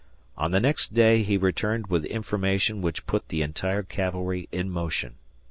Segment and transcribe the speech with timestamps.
[0.35, 5.13] On the next day he returned with information which put the entire cavalry in motion.